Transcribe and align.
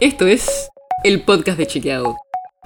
Esto 0.00 0.26
es 0.26 0.70
el 1.04 1.22
podcast 1.22 1.56
de 1.56 1.68
Chequeado. 1.68 2.16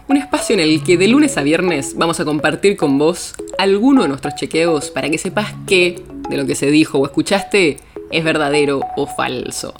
Un 0.08 0.16
espacio 0.16 0.54
en 0.54 0.60
el 0.60 0.82
que 0.82 0.96
de 0.96 1.08
lunes 1.08 1.36
a 1.36 1.42
viernes 1.42 1.94
vamos 1.94 2.18
a 2.20 2.24
compartir 2.24 2.78
con 2.78 2.96
vos 2.96 3.34
alguno 3.58 4.00
de 4.00 4.08
nuestros 4.08 4.34
chequeos 4.34 4.90
para 4.90 5.10
que 5.10 5.18
sepas 5.18 5.52
qué 5.66 6.02
de 6.30 6.36
lo 6.38 6.46
que 6.46 6.54
se 6.54 6.70
dijo 6.70 6.96
o 6.96 7.04
escuchaste 7.04 7.76
es 8.10 8.24
verdadero 8.24 8.80
o 8.96 9.06
falso. 9.06 9.74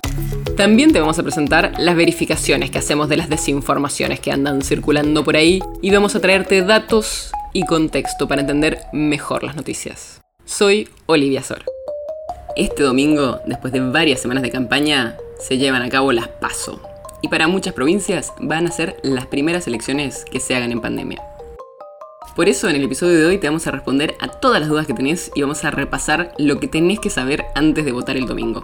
También 0.59 0.93
te 0.93 1.01
vamos 1.01 1.19
a 1.19 1.23
presentar 1.23 1.73
las 1.79 1.97
verificaciones 1.97 2.71
que 2.71 2.79
hacemos 2.79 3.09
de 3.09 3.17
las 3.17 3.31
desinformaciones 3.31 4.21
que 4.21 4.31
andan 4.31 4.61
circulando 4.61 5.25
por 5.25 5.37
ahí 5.37 5.61
y 5.81 5.91
vamos 5.91 6.15
a 6.17 6.21
traerte 6.21 6.61
datos 6.61 7.33
y 7.55 7.65
contexto 7.65 8.29
para 8.29 8.43
entender 8.43 8.81
mejor 8.93 9.43
las 9.43 9.57
noticias. 9.57 10.21
Soy 10.45 10.91
Olivia 11.07 11.43
Sor. 11.43 11.65
Este 12.57 12.83
domingo, 12.83 13.41
después 13.47 13.73
de 13.73 13.81
varias 13.81 14.21
semanas 14.21 14.43
de 14.43 14.51
campaña, 14.51 15.17
se 15.41 15.57
llevan 15.57 15.81
a 15.81 15.89
cabo 15.89 16.13
las 16.13 16.29
PASO. 16.29 16.88
Y 17.23 17.29
para 17.29 17.49
muchas 17.49 17.75
provincias 17.75 18.33
van 18.41 18.67
a 18.67 18.71
ser 18.71 18.97
las 19.03 19.27
primeras 19.27 19.67
elecciones 19.67 20.25
que 20.25 20.41
se 20.41 20.55
hagan 20.55 20.73
en 20.73 20.81
pandemia. 20.81 21.23
Por 22.37 22.49
eso 22.49 22.69
en 22.69 22.77
el 22.77 22.85
episodio 22.85 23.19
de 23.19 23.27
hoy 23.27 23.39
te 23.39 23.49
vamos 23.49 23.67
a 23.67 23.73
responder 23.73 24.15
a 24.21 24.29
todas 24.29 24.61
las 24.61 24.69
dudas 24.69 24.87
que 24.87 24.95
tenés 24.95 25.33
y 25.35 25.43
vamos 25.43 25.65
a 25.65 25.73
repasar 25.73 26.35
lo 26.39 26.61
que 26.61 26.69
tenés 26.69 27.01
que 27.01 27.11
saber 27.11 27.47
antes 27.57 27.85
de 27.85 27.91
votar 27.91 28.17
el 28.17 28.27
domingo. 28.27 28.63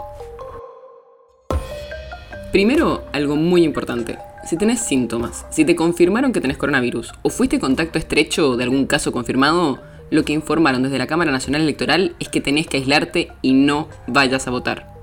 Primero, 2.53 3.03
algo 3.13 3.35
muy 3.35 3.65
importante. 3.65 4.17
Si 4.47 4.57
tenés 4.57 4.79
síntomas, 4.79 5.45
si 5.51 5.65
te 5.65 5.75
confirmaron 5.75 6.33
que 6.33 6.41
tenés 6.41 6.57
coronavirus 6.57 7.13
o 7.23 7.31
fuiste 7.31 7.59
contacto 7.59 7.99
estrecho 7.99 8.57
de 8.57 8.63
algún 8.63 8.87
caso 8.87 9.11
confirmado, 9.11 9.81
lo 10.11 10.25
que 10.25 10.35
informaron 10.35 10.85
desde 10.85 10.99
la 10.99 11.09
Cámara 11.09 11.33
Nacional 11.33 11.63
Electoral 11.63 12.15
es 12.21 12.29
que 12.29 12.41
tenés 12.41 12.69
que 12.69 12.77
aislarte 12.77 13.33
y 13.43 13.55
no 13.55 13.89
vayas 14.07 14.47
a 14.47 14.53
votar. 14.53 14.94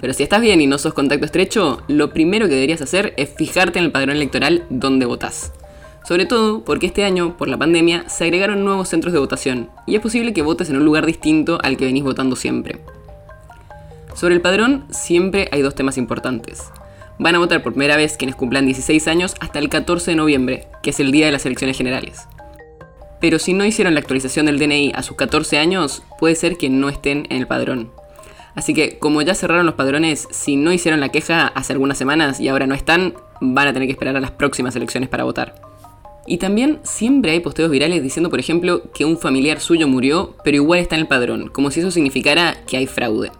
Pero 0.00 0.12
si 0.12 0.22
estás 0.22 0.40
bien 0.40 0.60
y 0.60 0.66
no 0.66 0.78
sos 0.78 0.94
contacto 0.94 1.26
estrecho, 1.26 1.82
lo 1.88 2.10
primero 2.10 2.48
que 2.48 2.54
deberías 2.54 2.80
hacer 2.80 3.14
es 3.16 3.30
fijarte 3.30 3.78
en 3.78 3.86
el 3.86 3.92
padrón 3.92 4.16
electoral 4.16 4.64
donde 4.70 5.06
votás. 5.06 5.52
Sobre 6.06 6.26
todo 6.26 6.64
porque 6.64 6.86
este 6.86 7.04
año, 7.04 7.36
por 7.36 7.48
la 7.48 7.58
pandemia, 7.58 8.08
se 8.08 8.24
agregaron 8.24 8.64
nuevos 8.64 8.88
centros 8.88 9.12
de 9.12 9.18
votación 9.18 9.70
y 9.86 9.96
es 9.96 10.00
posible 10.00 10.32
que 10.32 10.42
votes 10.42 10.70
en 10.70 10.76
un 10.76 10.84
lugar 10.84 11.04
distinto 11.04 11.58
al 11.62 11.76
que 11.76 11.84
venís 11.84 12.04
votando 12.04 12.36
siempre. 12.36 12.80
Sobre 14.14 14.34
el 14.34 14.40
padrón 14.40 14.86
siempre 14.90 15.48
hay 15.52 15.62
dos 15.62 15.74
temas 15.74 15.98
importantes. 15.98 16.64
Van 17.18 17.34
a 17.34 17.38
votar 17.38 17.62
por 17.62 17.72
primera 17.74 17.96
vez 17.96 18.16
quienes 18.16 18.36
cumplan 18.36 18.64
16 18.64 19.06
años 19.08 19.34
hasta 19.40 19.58
el 19.58 19.68
14 19.68 20.12
de 20.12 20.16
noviembre, 20.16 20.68
que 20.82 20.90
es 20.90 21.00
el 21.00 21.12
día 21.12 21.26
de 21.26 21.32
las 21.32 21.44
elecciones 21.44 21.76
generales 21.76 22.26
pero 23.20 23.38
si 23.38 23.52
no 23.52 23.64
hicieron 23.64 23.94
la 23.94 24.00
actualización 24.00 24.46
del 24.46 24.58
DNI 24.58 24.92
a 24.94 25.02
sus 25.02 25.16
14 25.16 25.58
años, 25.58 26.02
puede 26.18 26.34
ser 26.34 26.56
que 26.56 26.70
no 26.70 26.88
estén 26.88 27.26
en 27.30 27.36
el 27.36 27.46
padrón. 27.46 27.92
Así 28.54 28.74
que 28.74 28.98
como 28.98 29.22
ya 29.22 29.34
cerraron 29.34 29.66
los 29.66 29.74
padrones, 29.74 30.26
si 30.30 30.56
no 30.56 30.72
hicieron 30.72 31.00
la 31.00 31.10
queja 31.10 31.46
hace 31.48 31.72
algunas 31.72 31.98
semanas 31.98 32.40
y 32.40 32.48
ahora 32.48 32.66
no 32.66 32.74
están, 32.74 33.14
van 33.40 33.68
a 33.68 33.72
tener 33.72 33.86
que 33.88 33.92
esperar 33.92 34.16
a 34.16 34.20
las 34.20 34.32
próximas 34.32 34.74
elecciones 34.76 35.08
para 35.08 35.24
votar. 35.24 35.54
Y 36.26 36.38
también 36.38 36.80
siempre 36.82 37.32
hay 37.32 37.40
posteos 37.40 37.70
virales 37.70 38.02
diciendo, 38.02 38.30
por 38.30 38.38
ejemplo, 38.38 38.82
que 38.92 39.04
un 39.04 39.18
familiar 39.18 39.60
suyo 39.60 39.88
murió, 39.88 40.36
pero 40.44 40.56
igual 40.56 40.80
está 40.80 40.94
en 40.94 41.02
el 41.02 41.08
padrón, 41.08 41.48
como 41.48 41.70
si 41.70 41.80
eso 41.80 41.90
significara 41.90 42.56
que 42.66 42.76
hay 42.76 42.86
fraude. 42.86 43.32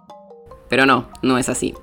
Pero 0.68 0.86
no, 0.86 1.08
no 1.22 1.38
es 1.38 1.48
así. 1.48 1.74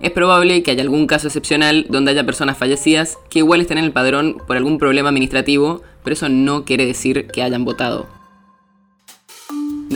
Es 0.00 0.12
probable 0.12 0.62
que 0.62 0.70
haya 0.70 0.82
algún 0.82 1.06
caso 1.06 1.26
excepcional 1.26 1.86
donde 1.88 2.12
haya 2.12 2.24
personas 2.24 2.56
fallecidas 2.56 3.18
que 3.30 3.40
igual 3.40 3.60
estén 3.60 3.78
en 3.78 3.84
el 3.84 3.92
padrón 3.92 4.40
por 4.46 4.56
algún 4.56 4.78
problema 4.78 5.08
administrativo, 5.08 5.82
pero 6.04 6.14
eso 6.14 6.28
no 6.28 6.64
quiere 6.64 6.86
decir 6.86 7.26
que 7.26 7.42
hayan 7.42 7.64
votado. 7.64 8.06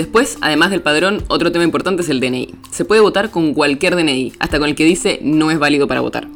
Después, 0.03 0.37
además 0.41 0.73
del 0.73 0.83
padrón, 0.83 1.23
otro 1.29 1.53
tema 1.53 1.63
importante 1.63 2.03
es 2.03 2.09
el 2.09 2.19
DNI. 2.19 2.57
Se 2.73 2.85
puede 2.85 3.01
votar 3.01 3.31
con 3.31 3.55
cualquier 3.55 3.95
DNI, 3.95 4.33
hasta 4.41 4.59
con 4.59 4.69
el 4.69 4.75
que 4.75 4.85
dice 4.85 5.21
no 5.23 5.53
es 5.53 5.61
válido 5.61 5.87
para 5.87 6.01
votar. 6.01 6.27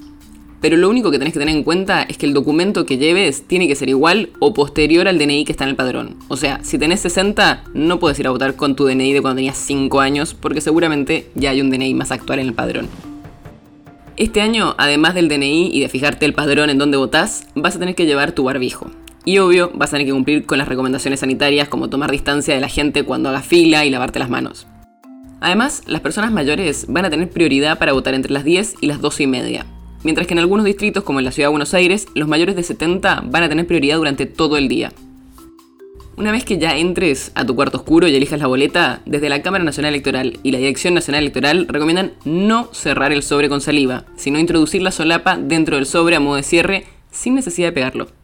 Pero 0.60 0.76
lo 0.76 0.88
único 0.88 1.10
que 1.10 1.18
tenés 1.18 1.34
que 1.34 1.40
tener 1.40 1.56
en 1.56 1.64
cuenta 1.64 2.04
es 2.04 2.16
que 2.16 2.26
el 2.26 2.32
documento 2.32 2.86
que 2.86 2.96
lleves 2.96 3.42
tiene 3.48 3.66
que 3.66 3.74
ser 3.74 3.88
igual 3.88 4.30
o 4.38 4.54
posterior 4.54 5.08
al 5.08 5.18
DNI 5.18 5.44
que 5.44 5.50
está 5.50 5.64
en 5.64 5.70
el 5.70 5.76
padrón. 5.76 6.14
O 6.28 6.36
sea, 6.36 6.60
si 6.62 6.78
tenés 6.78 7.00
60, 7.00 7.64
no 7.74 7.98
puedes 7.98 8.20
ir 8.20 8.28
a 8.28 8.30
votar 8.30 8.54
con 8.54 8.76
tu 8.76 8.84
DNI 8.84 9.12
de 9.12 9.20
cuando 9.20 9.38
tenías 9.38 9.58
5 9.58 9.98
años, 9.98 10.32
porque 10.34 10.60
seguramente 10.60 11.28
ya 11.34 11.50
hay 11.50 11.60
un 11.60 11.68
DNI 11.68 11.92
más 11.94 12.12
actual 12.12 12.38
en 12.38 12.46
el 12.46 12.54
padrón. 12.54 12.88
Este 14.16 14.42
año, 14.42 14.76
además 14.78 15.16
del 15.16 15.28
DNI 15.28 15.70
y 15.72 15.80
de 15.80 15.88
fijarte 15.88 16.24
el 16.24 16.34
padrón 16.34 16.70
en 16.70 16.78
donde 16.78 16.98
votás, 16.98 17.48
vas 17.56 17.74
a 17.74 17.80
tener 17.80 17.96
que 17.96 18.06
llevar 18.06 18.30
tu 18.30 18.44
barbijo. 18.44 18.92
Y 19.28 19.38
obvio, 19.38 19.72
vas 19.74 19.90
a 19.90 19.96
tener 19.96 20.06
que 20.06 20.12
cumplir 20.12 20.46
con 20.46 20.56
las 20.56 20.68
recomendaciones 20.68 21.18
sanitarias 21.18 21.66
como 21.66 21.90
tomar 21.90 22.12
distancia 22.12 22.54
de 22.54 22.60
la 22.60 22.68
gente 22.68 23.02
cuando 23.02 23.28
haga 23.28 23.42
fila 23.42 23.84
y 23.84 23.90
lavarte 23.90 24.20
las 24.20 24.30
manos. 24.30 24.68
Además, 25.40 25.82
las 25.86 26.00
personas 26.00 26.30
mayores 26.30 26.86
van 26.88 27.06
a 27.06 27.10
tener 27.10 27.28
prioridad 27.28 27.76
para 27.76 27.92
votar 27.92 28.14
entre 28.14 28.32
las 28.32 28.44
10 28.44 28.76
y 28.80 28.86
las 28.86 29.00
12 29.00 29.24
y 29.24 29.26
media. 29.26 29.66
Mientras 30.04 30.28
que 30.28 30.34
en 30.34 30.38
algunos 30.38 30.64
distritos, 30.64 31.02
como 31.02 31.18
en 31.18 31.24
la 31.24 31.32
ciudad 31.32 31.48
de 31.48 31.54
Buenos 31.54 31.74
Aires, 31.74 32.06
los 32.14 32.28
mayores 32.28 32.54
de 32.54 32.62
70 32.62 33.24
van 33.26 33.42
a 33.42 33.48
tener 33.48 33.66
prioridad 33.66 33.96
durante 33.96 34.26
todo 34.26 34.58
el 34.58 34.68
día. 34.68 34.92
Una 36.16 36.30
vez 36.30 36.44
que 36.44 36.58
ya 36.58 36.76
entres 36.76 37.32
a 37.34 37.44
tu 37.44 37.56
cuarto 37.56 37.78
oscuro 37.78 38.06
y 38.06 38.14
elijas 38.14 38.38
la 38.38 38.46
boleta, 38.46 39.02
desde 39.06 39.28
la 39.28 39.42
Cámara 39.42 39.64
Nacional 39.64 39.92
Electoral 39.92 40.38
y 40.44 40.52
la 40.52 40.58
Dirección 40.58 40.94
Nacional 40.94 41.22
Electoral 41.22 41.66
recomiendan 41.68 42.12
no 42.24 42.72
cerrar 42.72 43.12
el 43.12 43.24
sobre 43.24 43.48
con 43.48 43.60
saliva, 43.60 44.04
sino 44.14 44.38
introducir 44.38 44.82
la 44.82 44.92
solapa 44.92 45.36
dentro 45.36 45.74
del 45.74 45.86
sobre 45.86 46.14
a 46.14 46.20
modo 46.20 46.36
de 46.36 46.44
cierre 46.44 46.84
sin 47.10 47.34
necesidad 47.34 47.68
de 47.68 47.72
pegarlo. 47.72 48.15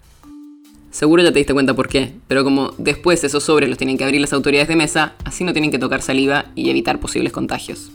Seguro 0.93 1.23
ya 1.23 1.33
te 1.33 1.39
diste 1.39 1.55
cuenta 1.55 1.73
por 1.73 1.89
qué, 1.89 2.13
pero 2.29 2.45
como 2.45 2.75
después 2.77 3.25
esos 3.25 3.43
sobres 3.43 3.71
los 3.71 3.79
tienen 3.79 3.97
que 3.97 4.05
abrir 4.05 4.21
las 4.21 4.35
autoridades 4.35 4.69
de 4.69 4.77
mesa, 4.77 5.15
así 5.25 5.43
no 5.43 5.55
tienen 5.55 5.71
que 5.71 5.79
tocar 5.79 6.03
saliva 6.03 6.45
y 6.55 6.69
evitar 6.69 7.01
posibles 7.01 7.33
contagios. 7.33 7.91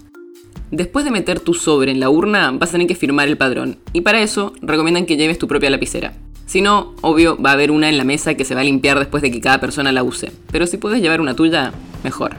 Después 0.71 1.05
de 1.05 1.11
meter 1.11 1.39
tu 1.39 1.53
sobre 1.53 1.91
en 1.91 1.99
la 1.99 2.09
urna, 2.09 2.49
vas 2.49 2.69
a 2.69 2.71
tener 2.71 2.87
que 2.87 2.95
firmar 2.95 3.27
el 3.27 3.37
padrón, 3.37 3.77
y 3.93 4.01
para 4.01 4.23
eso 4.23 4.51
recomiendan 4.63 5.05
que 5.05 5.15
lleves 5.15 5.37
tu 5.37 5.47
propia 5.47 5.69
lapicera. 5.69 6.15
Si 6.47 6.61
no, 6.63 6.95
obvio, 7.01 7.39
va 7.39 7.51
a 7.51 7.53
haber 7.53 7.69
una 7.69 7.87
en 7.87 7.99
la 7.99 8.03
mesa 8.03 8.33
que 8.33 8.45
se 8.45 8.55
va 8.55 8.61
a 8.61 8.63
limpiar 8.63 8.97
después 8.97 9.21
de 9.21 9.29
que 9.29 9.41
cada 9.41 9.59
persona 9.59 9.91
la 9.91 10.01
use. 10.01 10.31
Pero 10.51 10.65
si 10.65 10.77
puedes 10.77 10.99
llevar 10.99 11.21
una 11.21 11.35
tuya, 11.35 11.73
mejor. 12.03 12.35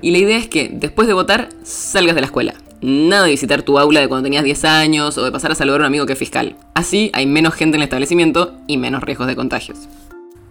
Y 0.00 0.10
la 0.10 0.18
idea 0.18 0.38
es 0.38 0.48
que, 0.48 0.70
después 0.72 1.06
de 1.06 1.14
votar, 1.14 1.50
salgas 1.62 2.14
de 2.14 2.22
la 2.22 2.28
escuela. 2.28 2.54
Nada 2.82 3.24
de 3.24 3.30
visitar 3.30 3.62
tu 3.62 3.78
aula 3.78 4.00
de 4.00 4.08
cuando 4.08 4.24
tenías 4.24 4.44
10 4.44 4.64
años 4.66 5.16
o 5.16 5.24
de 5.24 5.32
pasar 5.32 5.50
a 5.50 5.54
saludar 5.54 5.80
a 5.80 5.84
un 5.84 5.86
amigo 5.86 6.06
que 6.06 6.12
es 6.12 6.18
fiscal. 6.18 6.56
Así 6.74 7.10
hay 7.14 7.26
menos 7.26 7.54
gente 7.54 7.76
en 7.76 7.82
el 7.82 7.84
establecimiento 7.84 8.54
y 8.66 8.76
menos 8.76 9.02
riesgos 9.02 9.26
de 9.26 9.36
contagios. 9.36 9.88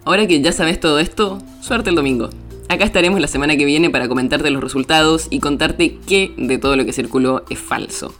Ahora 0.04 0.26
que 0.26 0.40
ya 0.40 0.52
sabes 0.52 0.80
todo 0.80 0.98
esto, 0.98 1.38
suerte 1.60 1.90
el 1.90 1.96
domingo. 1.96 2.30
Acá 2.68 2.84
estaremos 2.84 3.20
la 3.20 3.28
semana 3.28 3.56
que 3.56 3.64
viene 3.64 3.90
para 3.90 4.08
comentarte 4.08 4.50
los 4.50 4.62
resultados 4.62 5.28
y 5.30 5.38
contarte 5.38 5.98
qué 6.06 6.32
de 6.36 6.58
todo 6.58 6.76
lo 6.76 6.84
que 6.84 6.92
circuló 6.92 7.44
es 7.48 7.60
falso. 7.60 8.12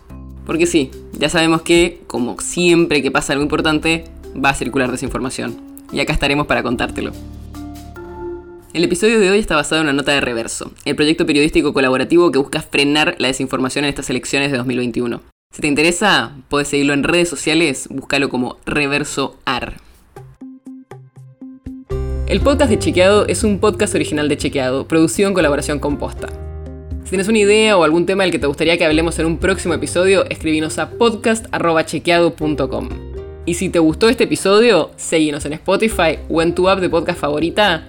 Porque 0.46 0.66
sí, 0.66 0.92
ya 1.18 1.28
sabemos 1.28 1.62
que, 1.62 2.00
como 2.06 2.38
siempre 2.40 3.02
que 3.02 3.10
pasa 3.10 3.32
algo 3.32 3.42
importante, 3.42 4.04
va 4.42 4.50
a 4.50 4.54
circular 4.54 4.92
desinformación. 4.92 5.60
Y 5.92 5.98
acá 5.98 6.12
estaremos 6.12 6.46
para 6.46 6.62
contártelo. 6.62 7.10
El 8.76 8.84
episodio 8.84 9.18
de 9.18 9.30
hoy 9.30 9.38
está 9.38 9.56
basado 9.56 9.80
en 9.80 9.86
una 9.86 9.94
nota 9.94 10.12
de 10.12 10.20
Reverso, 10.20 10.70
el 10.84 10.94
proyecto 10.96 11.24
periodístico 11.24 11.72
colaborativo 11.72 12.30
que 12.30 12.38
busca 12.38 12.60
frenar 12.60 13.14
la 13.16 13.28
desinformación 13.28 13.86
en 13.86 13.88
estas 13.88 14.10
elecciones 14.10 14.52
de 14.52 14.58
2021. 14.58 15.22
Si 15.50 15.62
te 15.62 15.66
interesa, 15.66 16.36
puedes 16.50 16.68
seguirlo 16.68 16.92
en 16.92 17.02
redes 17.02 17.30
sociales, 17.30 17.88
búscalo 17.88 18.28
como 18.28 18.58
Reverso 18.66 19.38
AR. 19.46 19.78
El 22.28 22.42
podcast 22.42 22.70
de 22.70 22.78
Chequeado 22.78 23.26
es 23.26 23.44
un 23.44 23.60
podcast 23.60 23.94
original 23.94 24.28
de 24.28 24.36
Chequeado, 24.36 24.86
producido 24.86 25.28
en 25.28 25.34
colaboración 25.34 25.78
con 25.78 25.96
Posta. 25.96 26.28
Si 27.04 27.08
tienes 27.08 27.28
una 27.28 27.38
idea 27.38 27.78
o 27.78 27.82
algún 27.82 28.04
tema 28.04 28.24
del 28.24 28.32
que 28.32 28.38
te 28.38 28.46
gustaría 28.46 28.76
que 28.76 28.84
hablemos 28.84 29.18
en 29.18 29.24
un 29.24 29.38
próximo 29.38 29.72
episodio, 29.72 30.26
escribinos 30.28 30.78
a 30.78 30.90
podcast.chequeado.com. 30.90 32.88
Y 33.46 33.54
si 33.54 33.70
te 33.70 33.78
gustó 33.78 34.10
este 34.10 34.24
episodio, 34.24 34.90
seguinos 34.96 35.46
en 35.46 35.54
Spotify 35.54 36.18
o 36.28 36.42
en 36.42 36.54
tu 36.54 36.68
app 36.68 36.80
de 36.80 36.90
podcast 36.90 37.18
favorita 37.18 37.88